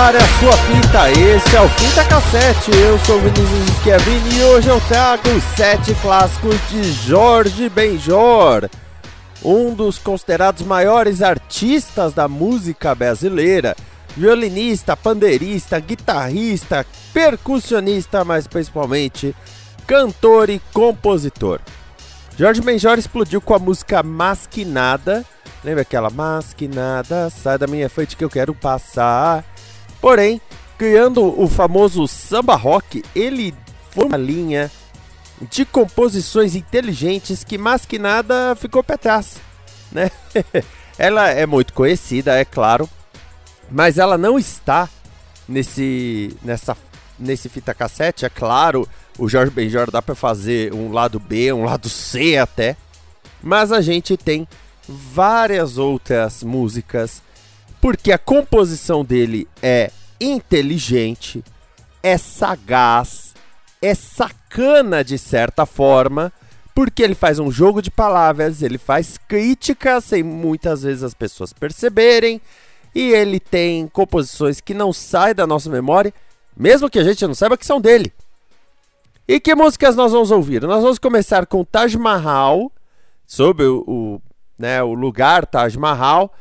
Prepare 0.00 0.16
a 0.16 0.38
sua 0.38 0.56
fita, 0.56 1.10
esse 1.10 1.54
é 1.54 1.60
o 1.60 1.68
Fita 1.68 2.02
Cassete. 2.06 2.70
Eu 2.70 2.98
sou 3.00 3.16
o 3.16 3.20
Vinícius 3.20 3.80
Schiavini 3.80 4.38
e 4.38 4.44
hoje 4.44 4.68
eu 4.68 4.80
trago 4.88 5.28
os 5.28 5.44
sete 5.54 5.94
clássicos 6.00 6.56
de 6.70 6.90
Jorge 6.90 7.68
Benjor, 7.68 8.70
um 9.44 9.74
dos 9.74 9.98
considerados 9.98 10.62
maiores 10.62 11.20
artistas 11.20 12.14
da 12.14 12.26
música 12.26 12.94
brasileira. 12.94 13.76
Violinista, 14.16 14.96
pandeirista, 14.96 15.78
guitarrista, 15.78 16.86
percussionista, 17.12 18.24
mas 18.24 18.46
principalmente 18.46 19.36
cantor 19.86 20.48
e 20.48 20.62
compositor. 20.72 21.60
Jorge 22.38 22.62
Benjor 22.62 22.98
explodiu 22.98 23.42
com 23.42 23.52
a 23.52 23.58
música 23.58 24.02
Masquinada. 24.02 25.26
Lembra 25.62 25.82
aquela 25.82 26.08
Masquinada, 26.08 27.28
sai 27.28 27.58
da 27.58 27.66
minha 27.66 27.90
frente 27.90 28.16
que 28.16 28.24
eu 28.24 28.30
quero 28.30 28.54
passar. 28.54 29.44
Porém, 30.00 30.40
criando 30.78 31.22
o 31.40 31.46
famoso 31.48 32.06
samba 32.08 32.56
rock, 32.56 33.04
ele 33.14 33.54
foi 33.90 34.06
uma 34.06 34.16
linha 34.16 34.70
de 35.50 35.64
composições 35.64 36.54
inteligentes 36.54 37.44
que 37.44 37.58
mais 37.58 37.84
que 37.84 37.98
nada 37.98 38.54
ficou 38.54 38.82
para 38.82 38.98
trás, 38.98 39.36
né? 39.90 40.10
ela 40.98 41.28
é 41.28 41.46
muito 41.46 41.72
conhecida, 41.72 42.38
é 42.38 42.44
claro, 42.44 42.88
mas 43.70 43.98
ela 43.98 44.18
não 44.18 44.38
está 44.38 44.88
nesse 45.48 46.36
nessa 46.42 46.76
nesse 47.18 47.48
fita 47.48 47.74
cassete, 47.74 48.24
é 48.24 48.30
claro. 48.30 48.88
O 49.18 49.28
Jorge 49.28 49.50
Benjor 49.50 49.90
dá 49.90 50.00
para 50.00 50.14
fazer 50.14 50.72
um 50.72 50.92
lado 50.92 51.20
B, 51.20 51.52
um 51.52 51.64
lado 51.64 51.90
C 51.90 52.38
até, 52.38 52.76
mas 53.42 53.70
a 53.70 53.82
gente 53.82 54.16
tem 54.16 54.48
várias 54.88 55.76
outras 55.76 56.42
músicas 56.42 57.22
porque 57.80 58.12
a 58.12 58.18
composição 58.18 59.04
dele 59.04 59.48
é 59.62 59.90
inteligente, 60.20 61.42
é 62.02 62.18
sagaz, 62.18 63.34
é 63.80 63.94
sacana 63.94 65.02
de 65.02 65.16
certa 65.16 65.64
forma, 65.64 66.32
porque 66.74 67.02
ele 67.02 67.14
faz 67.14 67.38
um 67.38 67.50
jogo 67.50 67.80
de 67.80 67.90
palavras, 67.90 68.62
ele 68.62 68.78
faz 68.78 69.16
críticas 69.16 70.04
sem 70.04 70.22
muitas 70.22 70.82
vezes 70.82 71.02
as 71.02 71.14
pessoas 71.14 71.52
perceberem, 71.52 72.40
e 72.94 73.12
ele 73.12 73.40
tem 73.40 73.86
composições 73.88 74.60
que 74.60 74.74
não 74.74 74.92
saem 74.92 75.34
da 75.34 75.46
nossa 75.46 75.70
memória, 75.70 76.12
mesmo 76.56 76.90
que 76.90 76.98
a 76.98 77.04
gente 77.04 77.26
não 77.26 77.34
saiba 77.34 77.56
que 77.56 77.64
são 77.64 77.80
dele. 77.80 78.12
E 79.26 79.38
que 79.38 79.54
músicas 79.54 79.94
nós 79.94 80.12
vamos 80.12 80.30
ouvir? 80.30 80.60
Nós 80.62 80.82
vamos 80.82 80.98
começar 80.98 81.46
com 81.46 81.64
Taj 81.64 81.96
Mahal, 81.96 82.70
sobre 83.26 83.64
o, 83.64 83.84
o, 83.86 84.22
né, 84.58 84.82
o 84.82 84.92
lugar 84.92 85.46
Taj 85.46 85.78
Mahal, 85.78 86.34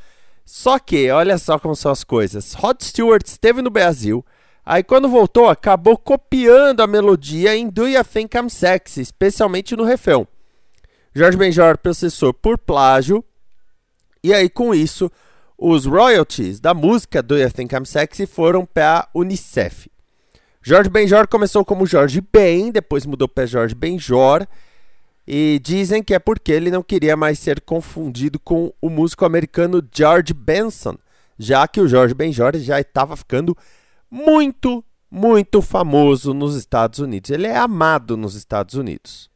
só 0.52 0.80
que, 0.80 1.12
olha 1.12 1.38
só 1.38 1.60
como 1.60 1.76
são 1.76 1.92
as 1.92 2.04
coisas. 2.04 2.54
Rod 2.54 2.82
Stewart 2.82 3.24
esteve 3.24 3.62
no 3.62 3.70
Brasil, 3.70 4.26
aí 4.66 4.82
quando 4.82 5.08
voltou, 5.08 5.48
acabou 5.48 5.96
copiando 5.96 6.82
a 6.82 6.88
melodia 6.88 7.56
em 7.56 7.70
Do 7.70 7.88
You 7.88 8.04
Think 8.04 8.36
I'm 8.36 8.50
Sexy, 8.50 9.00
especialmente 9.00 9.76
no 9.76 9.84
refrão. 9.84 10.28
Jorge 11.14 11.38
Benjor 11.38 11.78
processou 11.78 12.34
por 12.34 12.58
plágio, 12.58 13.24
e 14.24 14.34
aí 14.34 14.50
com 14.50 14.74
isso, 14.74 15.12
os 15.56 15.86
royalties 15.86 16.60
da 16.60 16.74
música 16.74 17.22
Do 17.22 17.38
You 17.38 17.52
Think 17.52 17.76
I'm 17.76 17.86
Sexy 17.86 18.26
foram 18.26 18.66
para 18.66 19.02
a 19.02 19.08
Unicef. 19.14 19.88
Jorge 20.64 20.90
Benjor 20.90 21.28
começou 21.28 21.64
como 21.64 21.86
Jorge 21.86 22.22
Ben, 22.34 22.72
depois 22.72 23.06
mudou 23.06 23.28
para 23.28 23.46
Jorge 23.46 23.76
Benjor, 23.76 24.48
e 25.32 25.60
dizem 25.60 26.02
que 26.02 26.16
é 26.16 26.18
porque 26.18 26.52
ele 26.52 26.72
não 26.72 26.82
queria 26.82 27.16
mais 27.16 27.38
ser 27.38 27.62
confundido 27.62 28.40
com 28.40 28.74
o 28.82 28.90
músico 28.90 29.26
americano 29.26 29.88
George 29.94 30.34
Benson, 30.34 30.98
já 31.38 31.68
que 31.68 31.80
o 31.80 31.88
George 31.88 32.16
Benjor 32.16 32.58
já 32.58 32.80
estava 32.80 33.16
ficando 33.16 33.56
muito, 34.10 34.84
muito 35.10 35.62
famoso 35.62 36.34
nos 36.34 36.56
Estados 36.56 36.98
Unidos. 36.98 37.30
Ele 37.30 37.46
é 37.46 37.56
amado 37.56 38.18
nos 38.18 38.34
Estados 38.34 38.74
Unidos. 38.74 39.30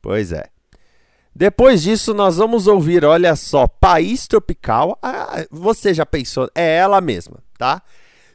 Pois 0.00 0.32
é. 0.32 0.46
Depois 1.34 1.82
disso, 1.82 2.14
nós 2.14 2.38
vamos 2.38 2.66
ouvir, 2.66 3.04
olha 3.04 3.36
só, 3.36 3.68
País 3.68 4.26
Tropical. 4.26 4.98
Ah, 5.02 5.44
você 5.50 5.92
já 5.92 6.06
pensou, 6.06 6.48
é 6.54 6.78
ela 6.78 7.02
mesma, 7.02 7.40
tá? 7.58 7.82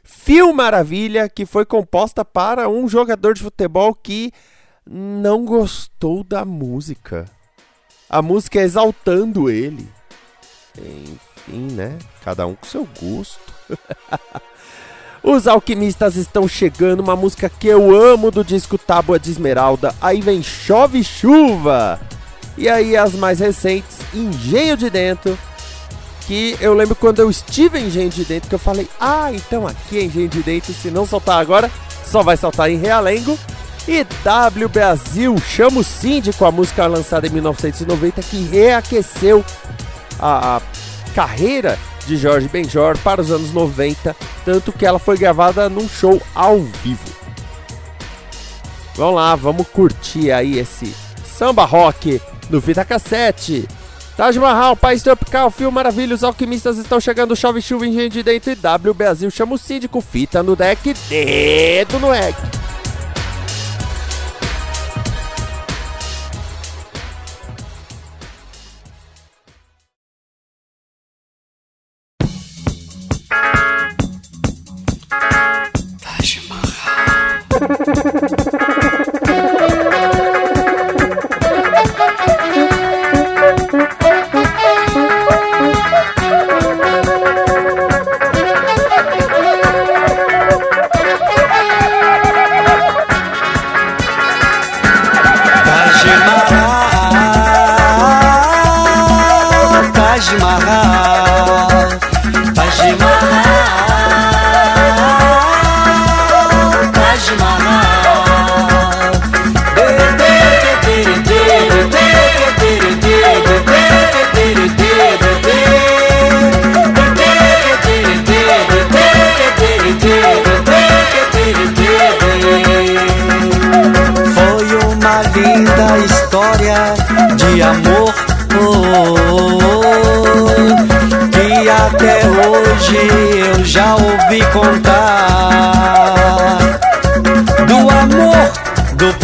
Fio 0.04 0.54
Maravilha, 0.54 1.28
que 1.28 1.44
foi 1.44 1.64
composta 1.64 2.24
para 2.24 2.68
um 2.68 2.86
jogador 2.86 3.34
de 3.34 3.42
futebol 3.42 3.92
que 3.92 4.30
não 4.88 5.44
gostou 5.44 6.22
da 6.22 6.44
música. 6.44 7.24
A 8.08 8.20
música 8.20 8.60
é 8.60 8.62
exaltando 8.62 9.50
ele. 9.50 9.88
Enfim, 10.78 11.72
né? 11.72 11.98
Cada 12.22 12.46
um 12.46 12.54
com 12.54 12.66
seu 12.66 12.86
gosto. 13.00 13.52
Os 15.22 15.48
alquimistas 15.48 16.16
estão 16.16 16.46
chegando, 16.46 17.00
uma 17.00 17.16
música 17.16 17.48
que 17.48 17.66
eu 17.66 17.94
amo 17.96 18.30
do 18.30 18.44
disco 18.44 18.76
Tábua 18.76 19.18
de 19.18 19.30
Esmeralda. 19.30 19.94
Aí 20.00 20.20
vem 20.20 20.42
Chove 20.42 21.02
Chuva. 21.02 21.98
E 22.58 22.68
aí 22.68 22.94
as 22.94 23.14
mais 23.14 23.40
recentes, 23.40 23.98
Engenho 24.12 24.76
de 24.76 24.90
Dentro. 24.90 25.38
Que 26.26 26.56
eu 26.60 26.74
lembro 26.74 26.94
quando 26.94 27.20
eu 27.20 27.30
estive 27.30 27.78
em 27.78 27.86
Engenho 27.86 28.10
de 28.10 28.24
Dentro 28.24 28.50
que 28.50 28.54
eu 28.54 28.58
falei: 28.58 28.88
"Ah, 29.00 29.32
então 29.32 29.66
aqui 29.66 29.98
é 29.98 30.04
Engenho 30.04 30.28
de 30.28 30.42
Dentro, 30.42 30.74
se 30.74 30.90
não 30.90 31.06
soltar 31.06 31.40
agora, 31.40 31.70
só 32.04 32.22
vai 32.22 32.36
saltar 32.36 32.70
em 32.70 32.76
Realengo". 32.76 33.38
E 33.86 34.02
W 34.24 34.68
Brasil 34.68 35.36
chama 35.38 35.80
o 35.80 35.84
síndico, 35.84 36.44
a 36.44 36.50
música 36.50 36.86
lançada 36.86 37.26
em 37.26 37.30
1990 37.30 38.22
que 38.22 38.44
reaqueceu 38.44 39.44
a, 40.18 40.60
carreira 41.14 41.78
de 42.06 42.16
Jorge 42.16 42.48
Benjor 42.48 42.98
para 42.98 43.20
os 43.20 43.30
anos 43.30 43.52
90, 43.52 44.16
tanto 44.44 44.72
que 44.72 44.84
ela 44.84 44.98
foi 44.98 45.16
gravada 45.16 45.68
num 45.68 45.88
show 45.88 46.20
ao 46.34 46.60
vivo. 46.60 47.14
Vamos 48.96 49.14
lá, 49.14 49.34
vamos 49.36 49.66
curtir 49.68 50.30
aí 50.32 50.58
esse 50.58 50.94
samba 51.24 51.64
rock 51.64 52.20
no 52.50 52.60
Fita 52.60 52.84
Cassete. 52.84 53.66
Taj 54.16 54.38
Mahal, 54.38 54.76
País 54.76 55.02
Tropical, 55.02 55.50
Filme 55.50 55.74
Maravilha, 55.74 56.14
os 56.14 56.22
alquimistas 56.22 56.78
estão 56.78 57.00
chegando, 57.00 57.34
chove 57.34 57.60
chuva, 57.60 57.86
engenho 57.86 58.08
de 58.08 58.22
dentro 58.22 58.52
e 58.52 58.54
W 58.54 58.94
Brasil 58.94 59.28
chama 59.30 59.54
o 59.54 59.58
síndico, 59.58 60.00
fita 60.00 60.40
no 60.40 60.54
deck, 60.54 60.94
dedo 61.08 61.98
no 61.98 62.14
egg. 62.14 62.36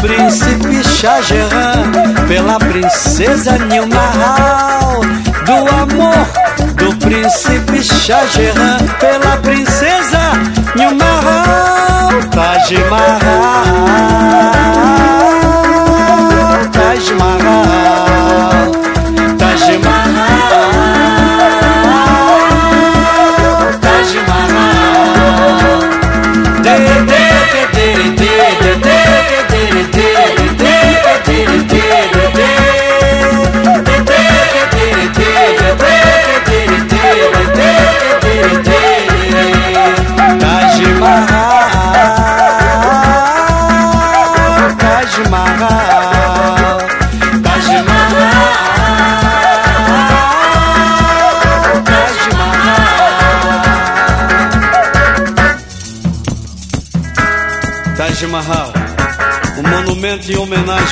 Príncipe 0.00 0.82
Shah 0.82 1.20
pela 2.26 2.58
princesa 2.58 3.58
Nilmahal 3.58 5.00
do 5.44 5.56
amor 5.76 6.26
do 6.74 6.96
príncipe 6.96 7.82
Shah 7.82 8.24
pela 8.98 9.36
princesa 9.38 10.32
Nilmahal 10.74 12.22
Taj 12.30 12.72
Mahal 12.88 14.19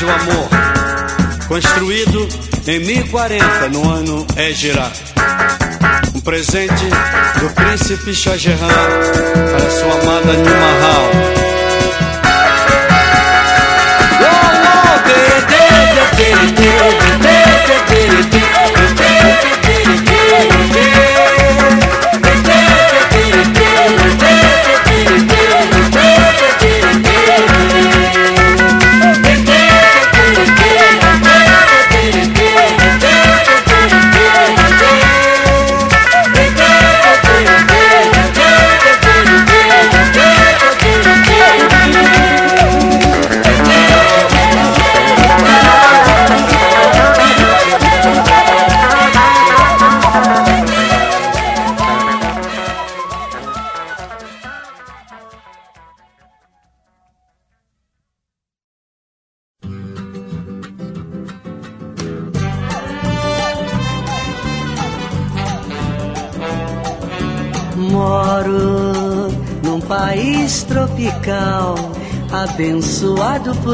ao 0.04 0.10
amor, 0.10 0.48
construído 1.48 2.28
em 2.66 2.78
1040 2.78 3.68
no 3.70 3.90
ano 3.90 4.26
Égira. 4.36 4.92
Um 6.14 6.20
presente 6.20 6.84
do 7.40 7.50
príncipe 7.50 8.14
Shah 8.14 8.32
para 8.32 9.70
sua 9.70 10.00
amada 10.00 10.34
Nimahal. 10.34 11.10
Moro 14.20 14.58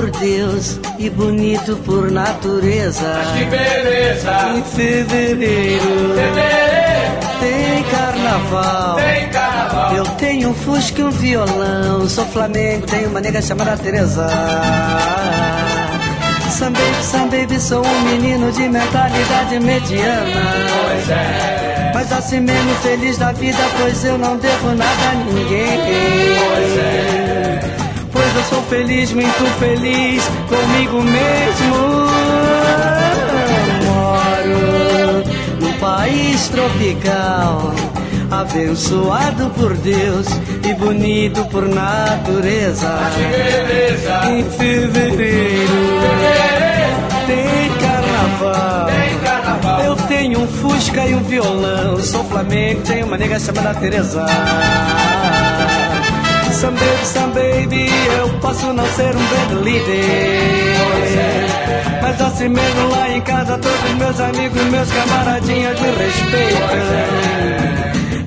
por 0.05 0.11
Deus 0.11 0.79
e 0.99 1.09
bonito 1.09 1.77
por 1.79 2.11
natureza. 2.11 3.23
Que 3.35 3.45
beleza! 3.47 4.51
Em 4.55 4.63
fevereiro 4.63 6.15
tem 7.41 7.83
carnaval. 7.85 8.97
Tem 8.97 9.29
carnaval! 9.31 9.97
Eu 9.97 10.05
tenho 10.17 10.51
um 10.51 10.55
fusca 10.55 11.01
e 11.01 11.05
um 11.05 11.11
violão, 11.11 12.07
sou 12.07 12.27
flamengo, 12.27 12.87
tenho 12.87 13.09
uma 13.09 13.21
nega 13.21 13.41
chamada 13.41 13.79
Teresa. 13.79 14.29
Sam 16.51 16.73
baby, 16.73 17.03
Sam 17.03 17.29
baby, 17.29 17.59
sou 17.61 17.83
um 17.85 18.01
menino 18.03 18.53
de 18.53 18.69
mentalidade 18.69 19.59
mediana. 19.59 20.43
Pois 20.87 21.11
é, 21.11 21.93
Mas 21.95 22.13
assim 22.13 22.41
mesmo 22.41 22.75
feliz 22.83 23.17
da 23.17 23.33
vida, 23.33 23.59
pois 23.81 24.05
eu 24.05 24.19
não 24.19 24.37
devo 24.37 24.69
nada 24.75 25.11
a 25.11 25.15
ninguém. 25.15 25.81
pois 26.55 26.77
é. 26.77 27.84
Pois 28.35 28.47
eu 28.47 28.51
sou 28.51 28.63
feliz, 28.65 29.13
muito 29.13 29.59
feliz 29.61 30.25
comigo 30.49 31.01
mesmo. 31.03 31.77
Moro 33.85 35.25
num 35.61 35.73
país 35.79 36.49
tropical, 36.49 37.73
abençoado 38.33 39.51
por 39.51 39.77
Deus 39.77 40.27
e 40.69 40.75
bonito 40.75 41.45
por 41.45 41.69
natureza. 41.69 42.99
Em 44.29 44.43
fevereiro 44.51 45.73
tem 47.29 47.71
carnaval. 47.79 48.87
Tem 48.87 49.19
carnaval! 49.21 49.81
Eu 49.85 49.97
tenho 50.09 50.41
um 50.41 50.49
Fusca 50.49 51.07
e 51.07 51.15
um 51.15 51.23
violão. 51.23 52.01
Sou 52.01 52.25
Flamengo, 52.25 52.81
tenho 52.83 53.07
uma 53.07 53.17
nega 53.17 53.39
chamada 53.39 53.75
Teresa. 53.79 54.27
Some 56.65 57.35
baby, 57.35 57.91
eu 58.19 58.29
posso 58.41 58.73
não 58.73 58.87
ser 58.87 59.15
um 59.15 59.19
band 59.19 59.61
líder. 59.63 60.75
Mas 62.01 62.21
assim 62.23 62.49
mesmo 62.49 62.89
lá 62.89 63.11
em 63.11 63.21
casa, 63.21 63.59
todos 63.59 63.91
meus 63.99 64.19
amigos, 64.19 64.63
meus 64.71 64.91
camaradinhas 64.91 65.79
me 65.79 65.89
respeitam. 65.89 66.69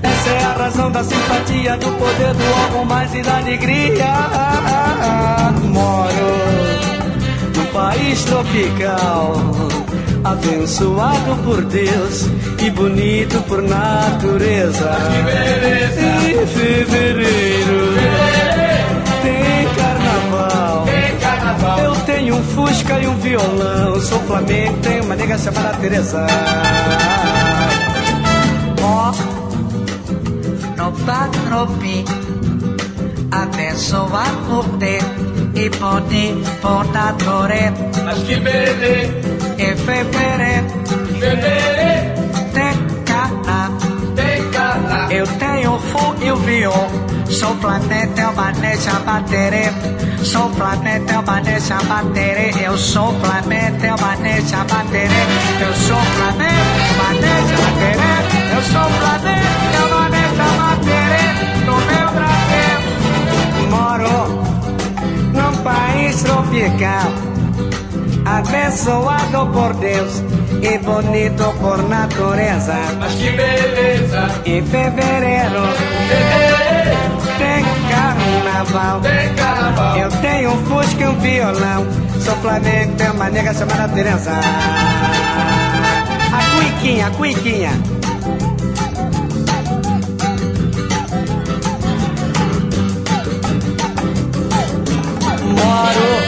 Essa 0.04 0.30
é 0.30 0.44
a 0.44 0.52
razão 0.52 0.90
da 0.92 1.02
simpatia, 1.02 1.76
do 1.78 1.90
poder 1.98 2.34
do 2.34 2.62
algo 2.62 2.86
mais 2.86 3.12
e 3.12 3.22
da 3.22 3.38
alegria. 3.38 4.06
Moro 5.64 6.38
num 7.56 7.66
país 7.72 8.24
tropical, 8.24 9.34
abençoado 10.22 11.36
por 11.42 11.64
Deus 11.64 12.28
e 12.60 12.70
bonito 12.70 13.42
por 13.42 13.62
natureza. 13.62 14.90
Em 16.26 16.46
fevereiro 16.46 17.94
tem 19.22 19.74
carnaval. 19.76 20.86
Eu 21.82 21.94
tenho 22.06 22.36
um 22.36 22.42
Fusca 22.42 22.98
e 22.98 23.06
um 23.06 23.16
violão. 23.18 24.00
Sou 24.00 24.20
Flamengo, 24.20 24.78
tenho 24.82 25.04
uma 25.04 25.16
nega 25.16 25.38
chamada 25.38 25.76
Teresa. 25.78 26.26
Ó, 28.82 29.12
no 30.76 30.92
patropi, 31.04 32.04
por 34.46 34.64
Deus 34.78 35.04
e 35.54 35.68
bonito 35.70 36.50
por 36.60 36.84
natureza. 36.92 37.74
Mas 38.04 38.18
que 38.22 38.36
beleza! 38.36 39.28
Em 39.58 39.76
fevereiro 39.76 40.88
Fevereiro 41.18 41.77
Eu 45.10 45.26
tenho 45.26 45.78
fogo 45.78 46.22
e 46.22 46.30
o 46.30 46.36
viol. 46.36 46.88
Sou 47.30 47.54
planeta, 47.56 48.20
é 48.20 48.26
uma 48.28 48.52
nessa 48.52 48.92
bateria. 49.00 49.72
Sou 50.22 50.50
planeta, 50.50 51.12
é 51.12 51.18
uma 51.18 51.40
nessa 51.40 51.82
bateria. 51.84 52.62
Eu 52.62 52.76
sou 52.76 53.12
planeta, 53.14 53.86
é 53.86 53.94
uma 53.94 54.16
nessa 54.16 54.64
bateria. 54.64 55.26
Eu 55.60 55.74
sou 55.74 55.96
planeta, 56.16 56.54
é 56.84 56.92
uma 56.92 57.12
nessa 57.14 57.56
bateria. 57.62 58.18
Eu 58.54 58.62
sou 58.62 58.88
planeta, 58.98 59.76
é 59.76 59.84
uma 59.86 60.08
nessa 60.08 60.46
bateria. 60.58 61.32
No 61.66 61.76
meu 61.76 62.08
Brasil. 62.12 62.78
Moro 63.70 64.18
num 65.32 65.54
país 65.62 66.22
tropical, 66.22 67.08
abençoado 68.36 69.46
por 69.52 69.74
Deus 69.74 70.22
e 70.62 70.78
bonito 70.78 71.44
por 71.60 71.88
natureza. 71.88 72.74
Mas 72.98 73.14
que 73.14 73.30
beleza! 73.30 74.28
Em 74.44 74.62
fevereiro 74.64 75.62
Fevereiro 76.08 76.98
tem 77.38 77.64
carnaval. 77.88 79.00
tem 79.00 79.34
carnaval! 79.34 79.98
Eu 79.98 80.10
tenho 80.20 80.52
um 80.52 80.64
fusca 80.66 81.04
e 81.04 81.06
um 81.06 81.18
violão. 81.18 81.86
sou 82.20 82.36
Flamengo, 82.36 82.94
tem 82.96 83.10
uma 83.10 83.30
nega 83.30 83.54
chamada 83.54 83.88
Teresa. 83.88 84.32
A 86.32 86.56
cuiquinha, 86.56 87.06
a 87.06 87.10
cuiquinha. 87.10 87.70
Moro 95.54 96.27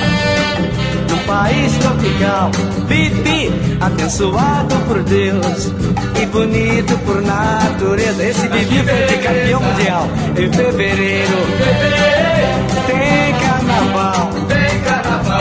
país 1.31 1.73
tropical, 1.79 2.51
pipi, 2.89 3.53
abençoado 3.81 4.75
por 4.89 5.01
Deus 5.05 5.71
e 6.21 6.27
bonito 6.27 6.99
por 7.07 7.23
natureza. 7.23 8.25
Esse 8.25 8.49
Bibi 8.49 8.83
foi 8.83 9.07
de 9.07 9.23
campeão 9.23 9.63
mundial 9.63 10.09
em 10.37 10.53
fevereiro. 10.53 11.39
Tem 12.89 13.47
carnaval. 13.47 14.31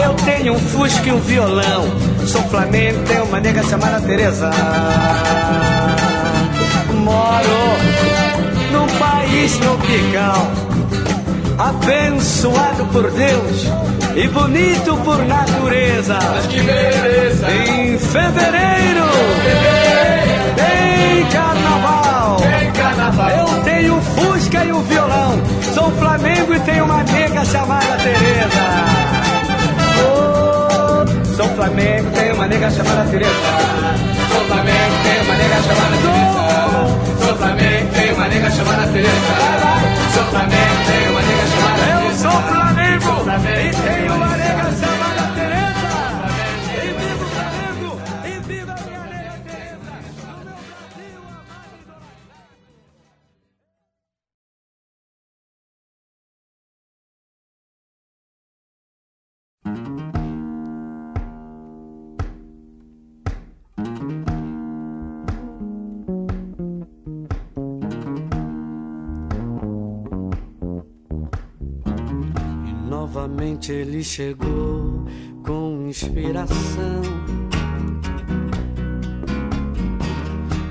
Eu 0.04 0.14
tenho 0.14 0.54
um 0.54 0.60
fusca 0.60 1.10
e 1.10 1.12
um 1.12 1.20
violão. 1.22 1.86
Sou 2.28 2.44
Flamengo, 2.44 3.04
tenho 3.08 3.24
uma 3.24 3.40
nega 3.40 3.64
chamada 3.64 4.00
Teresa. 4.02 4.52
Moro 6.94 7.78
num 8.72 8.88
país 9.00 9.58
tropical, 9.58 10.52
abençoado 11.58 12.86
por 12.92 13.10
Deus 13.10 13.99
e 14.20 14.28
bonito 14.28 14.98
por 14.98 15.18
natureza. 15.26 16.20
Que 16.50 16.62
beleza! 16.62 17.52
Em 17.52 17.98
fevereiro 17.98 19.06
tem 20.56 21.26
carnaval. 21.28 22.36
Tem 22.36 22.72
carnaval! 22.74 23.30
Eu 23.30 23.64
tenho 23.64 24.02
Fusca 24.02 24.66
e 24.66 24.74
um 24.74 24.82
violão. 24.84 25.42
Sou 25.74 25.90
Flamengo 25.92 26.54
e 26.54 26.60
tenho 26.60 26.84
uma 26.84 27.02
nega 27.04 27.46
chamada 27.46 27.98
Teresa. 27.98 28.66
Oh, 30.02 31.36
sou 31.38 31.48
Flamengo, 31.56 32.12
tenho 32.12 32.36
uma 32.36 32.48
nega 32.48 32.72
chamada 32.72 33.10
Teresa. 33.10 33.32
Sou 34.32 34.46
Flamengo, 34.48 34.96
tem 35.04 35.22
uma 35.22 35.36
nega 35.36 35.62
chamada 35.62 35.98
Teresa. 36.02 36.50
Sou 37.26 37.36
Flamengo, 37.38 37.92
tem 37.94 38.14
uma 38.14 38.28
nega 38.28 38.52
chamada 38.52 38.88
Teresa. 38.92 39.90
Sou 40.14 40.24
Flamengo, 40.26 40.84
tem 40.88 41.10
uma 41.10 41.22
nega 41.22 41.48
chamada 41.48 42.04
Eu 42.04 42.18
sou 42.18 42.32
Flamengo 42.32 42.40
Sou 42.40 42.42
Flamengo, 42.42 42.69
e 43.28 43.72
tenho 43.72 44.16
uma 44.16 44.38
nega 44.38 44.72
chamada 44.72 45.24
Teresa. 45.36 45.94
E 46.74 46.88
viva 47.00 47.24
o 47.24 47.28
Flamengo 47.30 47.92
e 48.26 48.40
viva 48.48 48.74
a 48.74 48.82
minha 48.82 49.04
nega 49.04 49.34
Teresa. 49.46 49.94
No 50.26 50.38
meu 50.46 50.60
Brasil 50.64 51.22
amado. 51.28 51.70
E 59.66 60.09
novamente 73.60 73.72
ele 73.72 74.04
chegou 74.04 75.06
com 75.44 75.88
inspiração. 75.88 77.02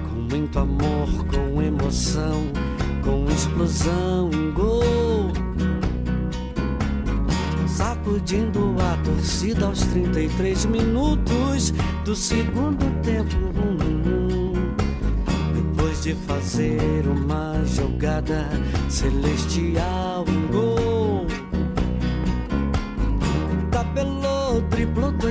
Com 0.09 0.35
muito 0.35 0.59
amor, 0.59 1.09
com 1.27 1.63
emoção, 1.63 2.45
com 3.05 3.27
explosão 3.31 4.31
em 4.33 4.51
gol. 4.53 4.83
Sacudindo 7.67 8.75
a 8.81 8.97
torcida 9.05 9.67
aos 9.67 9.81
33 9.85 10.65
minutos 10.67 11.73
do 12.05 12.17
segundo 12.17 12.85
tempo. 13.03 13.37
Depois 15.55 16.03
de 16.03 16.15
fazer 16.27 17.07
uma 17.07 17.63
jogada 17.65 18.49
celestial, 18.89 20.25
um 20.27 20.53
gol. 20.53 20.68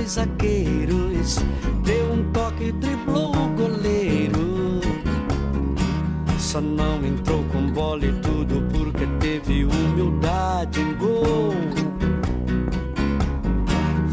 Dois 0.08 0.12
zagueiros, 0.12 1.38
deu 1.84 2.12
um 2.12 2.32
toque, 2.32 2.72
driblou 2.72 3.30
o 3.30 3.48
goleiro. 3.50 4.80
Só 6.38 6.60
não 6.60 7.04
entrou 7.04 7.44
com 7.52 7.66
bola 7.72 8.06
e 8.06 8.12
tudo 8.20 8.62
porque 8.72 9.06
teve 9.20 9.64
humildade 9.64 10.80
em 10.80 10.94
gol. 10.94 11.54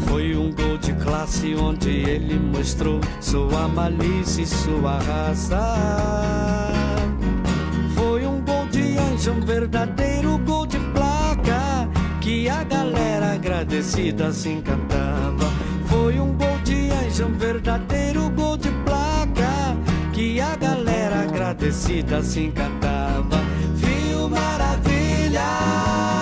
Foi 0.06 0.36
um 0.36 0.52
gol 0.52 0.76
de 0.78 0.92
classe 0.94 1.54
onde 1.54 1.90
ele 1.90 2.38
mostrou 2.38 3.00
sua 3.20 3.66
malícia 3.68 4.42
e 4.42 4.46
sua 4.46 4.98
raça. 4.98 6.72
Foi 7.94 8.26
um 8.26 8.40
gol 8.42 8.66
de 8.70 8.98
anjo, 8.98 9.32
um 9.32 9.40
verdadeiro 9.40 10.36
gol 10.38 10.66
de 10.66 10.78
placa 10.78 11.88
que 12.20 12.48
a 12.50 12.62
galera 12.64 13.32
agradecida 13.34 14.30
se 14.32 14.50
encantava. 14.50 15.45
Foi 16.06 16.20
um 16.20 16.32
gol 16.34 16.56
de 16.62 16.88
anjo, 16.92 17.26
um 17.26 17.32
verdadeiro 17.32 18.30
gol 18.30 18.56
de 18.56 18.70
placa 18.84 19.76
que 20.12 20.40
a 20.40 20.54
galera 20.54 21.22
agradecida 21.22 22.22
se 22.22 22.44
encantava. 22.44 23.38
Viu 23.74 24.28
maravilha, 24.28 25.42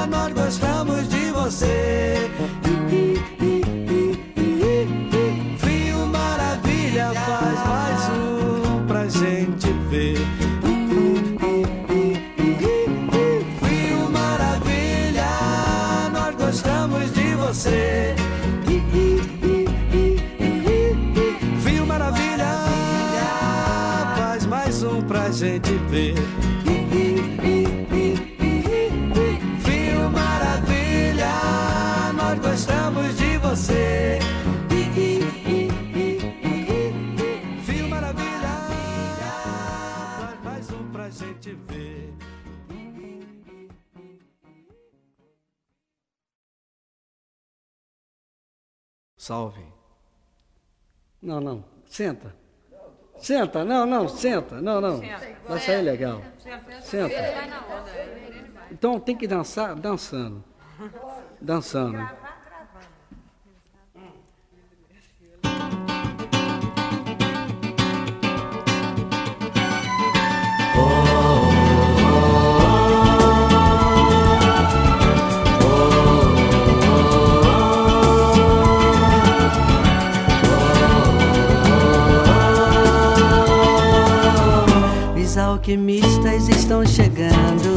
nós 0.08 0.32
gostamos 0.32 1.06
de 1.10 1.30
você. 1.32 2.30
Salve. 49.24 49.64
Não, 51.22 51.40
não, 51.40 51.64
senta. 51.86 52.36
Senta, 53.16 53.64
não, 53.64 53.86
não, 53.86 54.06
senta, 54.06 54.60
não, 54.60 54.82
não. 54.82 55.00
Vai 55.48 55.60
sair 55.60 55.80
legal. 55.80 56.20
Senta. 56.82 57.14
Então 58.70 59.00
tem 59.00 59.16
que 59.16 59.26
dançar 59.26 59.76
dançando. 59.76 60.44
Dançando. 61.40 62.06
Alquimistas 85.64 86.46
estão 86.50 86.84
chegando. 86.84 87.74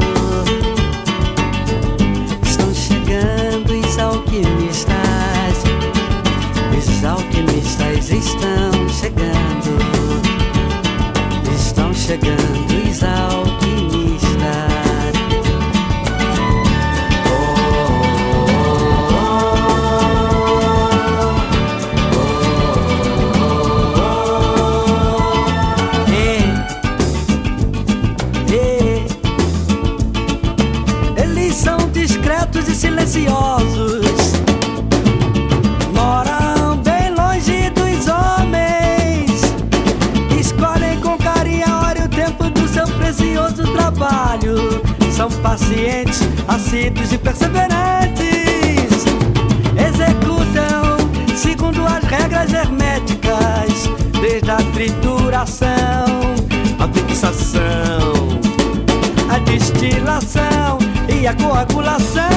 Estão 2.43 2.73
chegando 2.73 3.79
os 3.79 3.97
alquimistas. 3.97 4.93
Os 6.77 7.05
alquimistas 7.05 8.11
estão 8.11 8.89
chegando. 8.89 9.77
Estão 11.55 11.93
chegando 11.93 12.89
os 12.91 13.03
alquimistas. 13.03 13.66
preciosos 33.17 34.33
moram 35.95 36.77
bem 36.83 37.09
longe 37.15 37.69
dos 37.71 38.07
homens. 38.07 39.41
Escolhem 40.39 40.99
com 41.01 41.17
carinho 41.17 41.65
a 41.67 41.87
hora 41.87 41.99
e 41.99 42.03
o 42.03 42.09
tempo 42.09 42.43
do 42.51 42.67
seu 42.67 42.87
precioso 42.87 43.63
trabalho. 43.73 44.81
São 45.11 45.31
pacientes, 45.41 46.21
assíduos 46.47 47.11
e 47.11 47.17
perseverantes. 47.17 48.27
Executam 49.75 50.97
segundo 51.35 51.85
as 51.87 52.03
regras 52.03 52.53
herméticas, 52.53 53.89
desde 54.21 54.51
a 54.51 54.57
trituração, 54.73 56.05
a 56.79 56.87
fixação, 56.93 58.39
a 59.29 59.39
destilação 59.39 60.77
e 61.09 61.25
a 61.25 61.33
coagulação. 61.33 62.36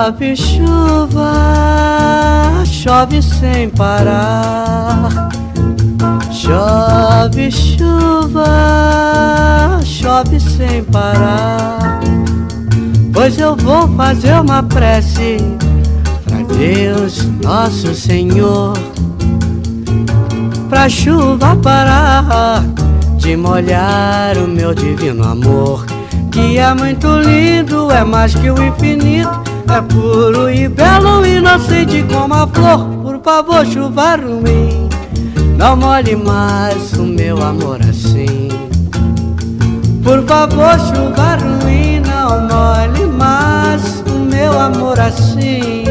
Chove 0.00 0.34
chuva, 0.34 1.30
chove 2.64 3.20
sem 3.20 3.68
parar. 3.68 5.28
Chove 6.32 7.50
chuva, 7.50 8.46
chove 9.84 10.40
sem 10.40 10.82
parar. 10.84 12.00
Pois 13.12 13.38
eu 13.38 13.54
vou 13.54 13.86
fazer 13.88 14.40
uma 14.40 14.62
prece 14.62 15.36
pra 16.24 16.38
Deus, 16.56 17.28
nosso 17.44 17.94
Senhor, 17.94 18.72
pra 20.70 20.88
chuva 20.88 21.54
parar 21.56 22.64
de 23.18 23.36
molhar 23.36 24.38
o 24.38 24.48
meu 24.48 24.72
divino 24.72 25.28
amor. 25.28 25.84
Que 26.32 26.56
é 26.56 26.72
muito 26.72 27.06
lindo, 27.18 27.90
é 27.90 28.02
mais 28.02 28.34
que 28.34 28.50
o 28.50 28.62
infinito, 28.62 29.39
é 29.72 29.82
puro 29.82 30.50
e 30.50 30.68
belo, 30.68 31.24
inocente 31.24 32.04
como 32.12 32.34
a 32.34 32.46
flor. 32.46 32.86
Por 33.02 33.20
favor, 33.22 33.66
chuva 33.66 34.16
ruim, 34.16 34.88
não 35.56 35.76
molhe 35.76 36.16
mais 36.16 36.92
o 36.94 37.02
meu 37.02 37.42
amor 37.42 37.80
assim. 37.88 38.48
Por 40.02 40.24
favor, 40.26 40.78
chuva 40.78 41.36
ruim, 41.36 42.00
não 42.00 42.40
molhe 42.48 43.06
mais 43.06 44.02
o 44.06 44.18
meu 44.18 44.58
amor 44.58 44.98
assim. 44.98 45.84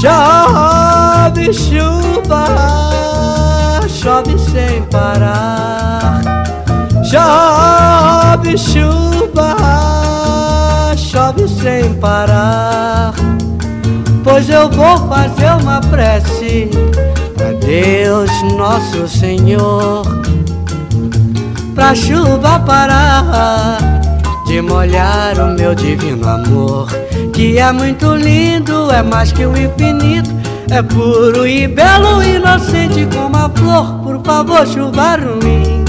Chove 0.00 1.52
chuva, 1.52 2.44
chove 3.88 4.38
sem 4.38 4.82
parar. 4.90 6.20
Chove 7.02 8.58
chuva, 8.58 9.56
chove 11.24 11.48
sem 11.48 11.94
parar. 11.94 13.14
Pois 14.22 14.48
eu 14.48 14.68
vou 14.70 14.96
fazer 15.08 15.62
uma 15.62 15.80
prece 15.80 16.70
a 17.40 17.64
Deus 17.64 18.30
nosso 18.56 19.08
Senhor, 19.08 20.02
pra 21.74 21.94
chuva 21.94 22.58
parar 22.60 23.78
de 24.46 24.60
molhar 24.60 25.38
o 25.38 25.54
meu 25.54 25.74
divino 25.74 26.28
amor, 26.28 26.88
que 27.32 27.58
é 27.58 27.72
muito 27.72 28.14
lindo, 28.14 28.90
é 28.90 29.02
mais 29.02 29.32
que 29.32 29.46
o 29.46 29.56
infinito, 29.56 30.30
é 30.70 30.82
puro 30.82 31.46
e 31.46 31.66
belo, 31.66 32.22
inocente 32.22 33.06
como 33.14 33.36
a 33.36 33.48
flor. 33.50 34.00
Por 34.02 34.20
favor, 34.22 34.66
chuva 34.66 35.16
ruim, 35.16 35.84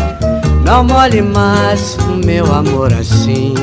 não 0.65 0.83
molhe 0.83 1.21
mais 1.21 1.97
o 2.09 2.25
meu 2.25 2.53
amor 2.53 2.93
assim. 2.93 3.53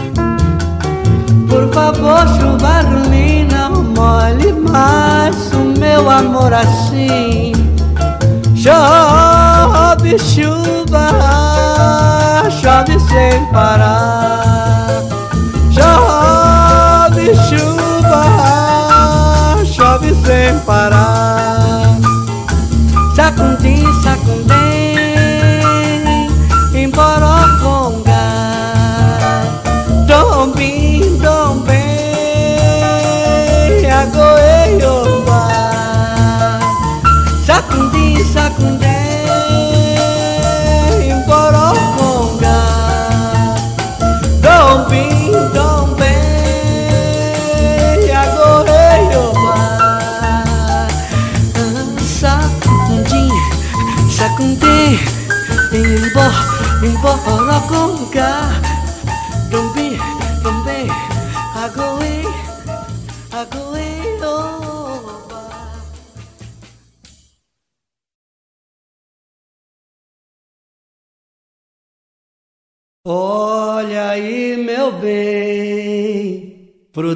Favor, 1.72 2.28
chuva 2.28 2.82
não 3.50 3.82
molhe 3.82 4.52
mais 4.52 5.52
o 5.52 5.78
meu 5.78 6.10
amor 6.10 6.52
assim. 6.52 7.52
Chove 8.54 10.18
chuva, 10.18 11.08
chove 12.50 13.00
sem 13.00 13.46
parar. 13.46 14.86
Chove 15.72 17.34
chuva, 17.48 18.24
chove 19.64 20.14
sem 20.26 20.58
parar. 20.66 21.21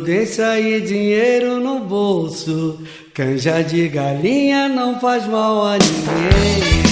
Prudência 0.06 0.60
e 0.60 0.80
dinheiro 0.82 1.58
no 1.58 1.80
bolso. 1.80 2.78
Canja 3.12 3.60
de 3.60 3.88
galinha 3.88 4.68
não 4.68 5.00
faz 5.00 5.26
mal 5.26 5.66
a 5.66 5.72
ninguém. 5.72 6.85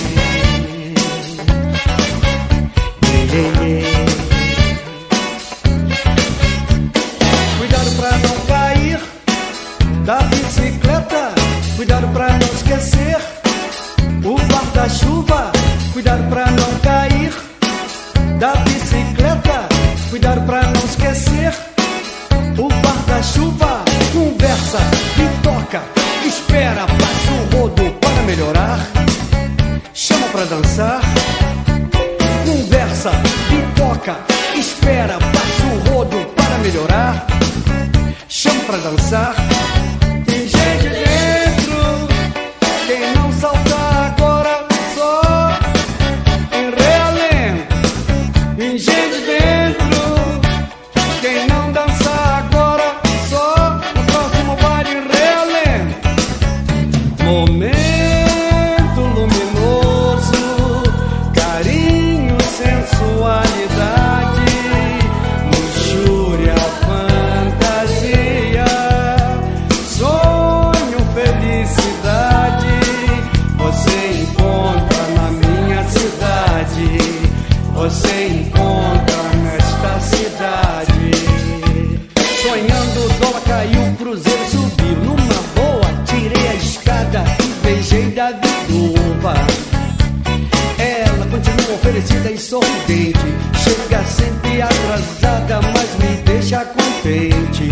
Chega 92.86 94.04
sempre 94.04 94.60
atrasada, 94.60 95.60
mas 95.72 95.96
me 95.98 96.16
deixa 96.22 96.62
contente. 96.66 97.70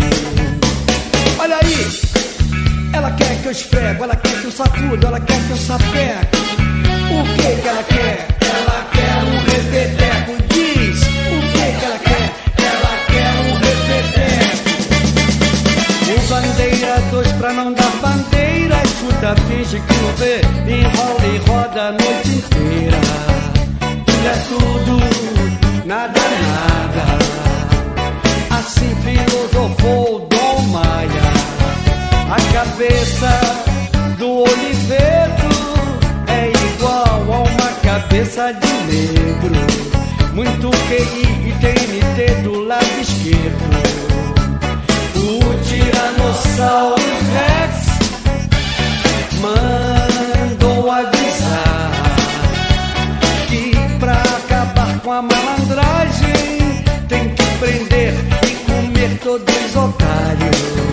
Olha 1.37 1.55
aí, 1.61 2.01
ela 2.93 3.11
quer 3.11 3.39
que 3.39 3.45
eu 3.45 3.51
esfrego, 3.51 4.05
ela 4.05 4.15
quer 4.15 4.41
que 4.41 4.45
eu 4.45 4.51
sacudo, 4.51 5.05
ela 5.05 5.19
quer 5.19 5.39
que 5.45 5.51
eu 5.51 5.57
sapeco. 5.57 6.37
O 7.11 7.23
que 7.35 7.61
que 7.61 7.67
ela 7.67 7.83
quer? 7.83 8.27
Ela 8.41 8.87
quer 8.91 9.23
um 9.23 9.37
repeteco. 9.51 10.33
Diz 10.49 11.01
o 11.03 11.41
que 11.51 11.79
que 11.79 11.85
ela 11.85 11.99
quer? 11.99 12.33
Ela 12.57 12.97
quer 13.05 13.33
um 13.39 13.53
repeteco. 13.53 14.65
O 16.09 16.17
bandeira, 16.27 17.01
dois 17.11 17.31
pra 17.33 17.53
não 17.53 17.71
dar 17.71 17.91
bandeira. 18.01 18.81
Escuta, 18.83 19.35
finge 19.47 19.79
que 19.79 19.93
não 19.93 20.13
vê, 20.15 20.41
enrola 20.67 21.25
e 21.27 21.37
roda 21.47 21.81
a 21.81 21.91
noite 21.91 22.29
inteira 22.29 23.32
tudo, 24.47 24.97
nada 25.85 26.19
nada. 26.19 27.05
Assim 28.49 28.95
filosofou 29.03 30.27
Dom 30.29 30.61
Maia, 30.67 31.27
a 32.29 32.53
cabeça 32.53 33.29
do 34.17 34.43
Oliveto 34.43 35.53
é 36.27 36.51
igual 36.51 37.23
a 37.31 37.39
uma 37.39 37.71
cabeça 37.83 38.51
de 38.53 38.73
negro, 38.91 39.55
muito 40.33 40.69
QI 40.69 41.49
e 41.49 41.53
TNT 41.59 42.41
do 42.43 42.59
lado 42.61 42.99
esquerdo. 43.01 43.73
O 45.15 45.63
tiranossauro 45.63 47.22
todos 59.23 59.75
otários. 59.77 60.92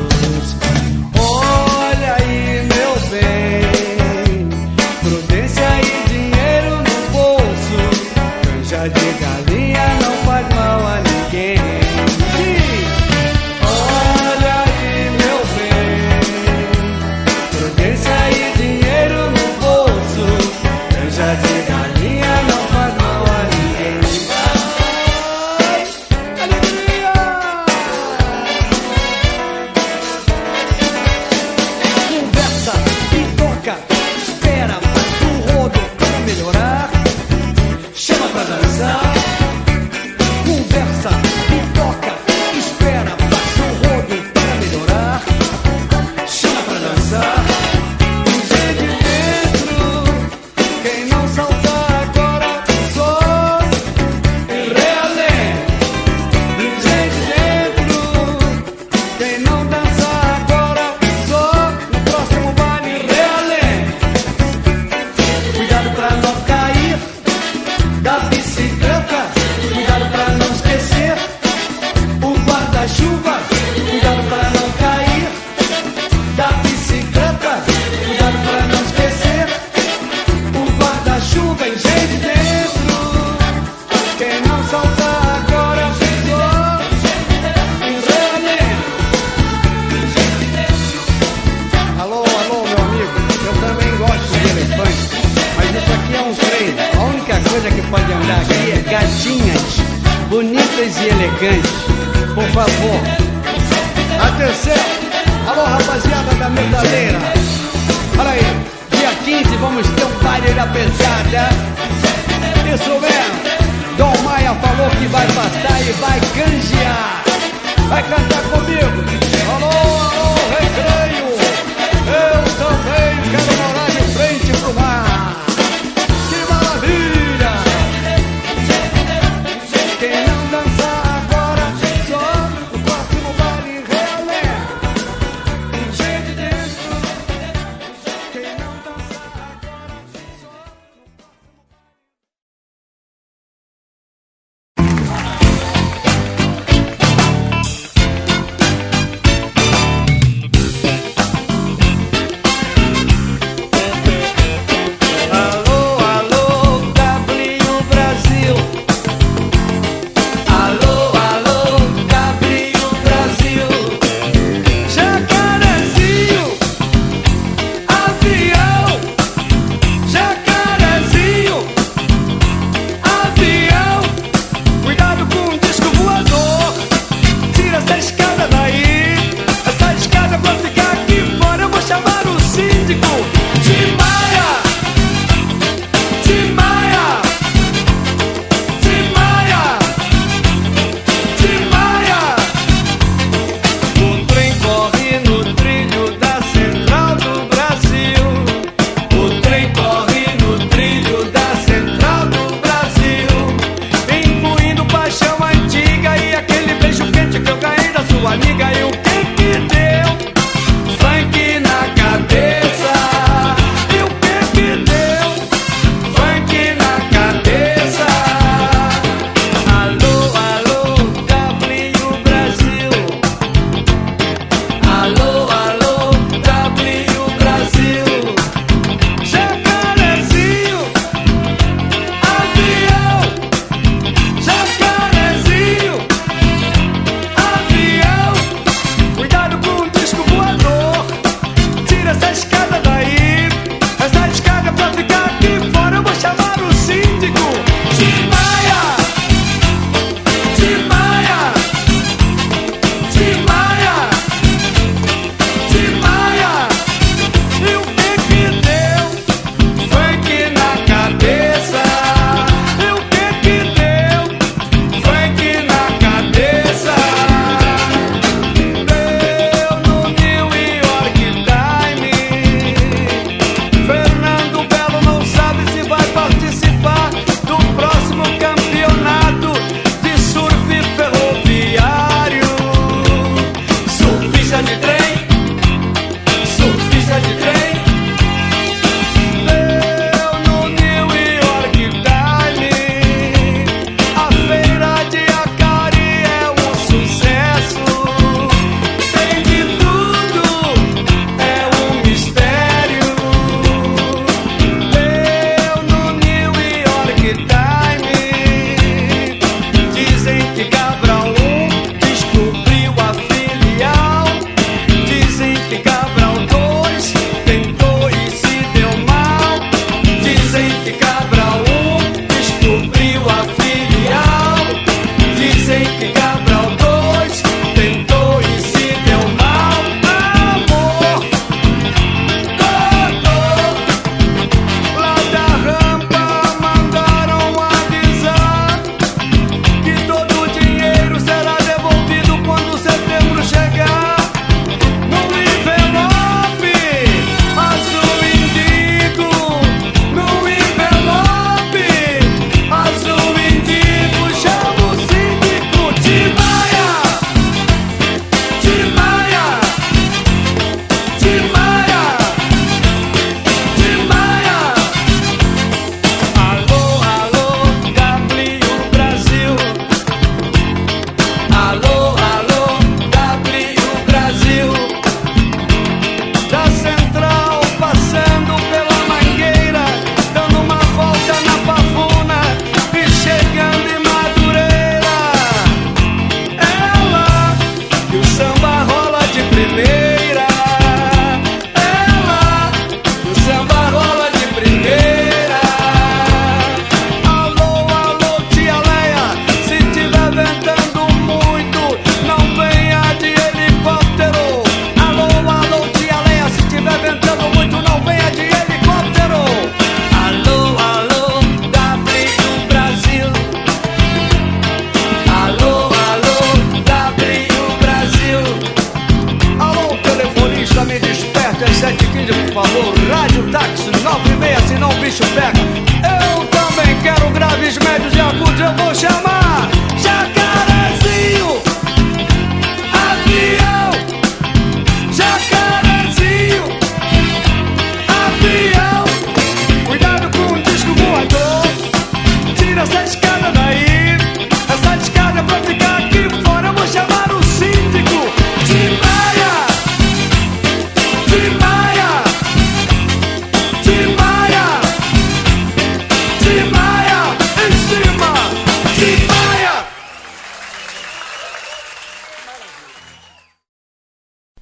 favor, 422.53 422.95
rádio 423.11 423.51
táxi 423.51 423.91
96, 424.03 424.63
senão 424.69 424.91
o 424.91 425.01
bicho 425.01 425.23
pega. 425.35 425.60